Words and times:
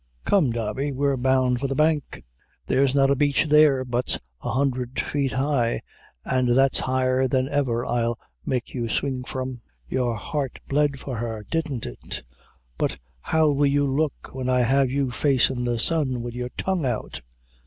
Come, 0.25 0.49
Darby, 0.51 0.91
we're 0.91 1.15
bound 1.15 1.59
for 1.59 1.67
the 1.67 1.75
Bank; 1.75 2.23
there's 2.65 2.95
not 2.95 3.11
a 3.11 3.15
beech 3.15 3.45
there 3.45 3.85
but's 3.85 4.17
a 4.41 4.49
hundred 4.49 4.99
feet 4.99 5.33
high, 5.33 5.81
an' 6.25 6.47
that's 6.55 6.79
higher 6.79 7.27
than 7.27 7.47
ever 7.47 7.85
I'll 7.85 8.17
make 8.43 8.73
you 8.73 8.89
swing 8.89 9.23
from. 9.23 9.61
Your 9.87 10.15
heart 10.15 10.57
bled 10.67 10.99
for 10.99 11.17
her, 11.17 11.45
didn't 11.51 11.85
it! 11.85 12.23
but 12.79 12.97
how 13.21 13.51
will 13.51 13.67
you 13.67 13.85
look 13.85 14.29
when 14.33 14.49
I 14.49 14.61
have 14.61 14.89
you 14.89 15.11
facin' 15.11 15.65
the 15.65 15.77
sun, 15.77 16.23
wid 16.23 16.33
your 16.33 16.49
tongue 16.57 16.83
out?" 16.87 17.21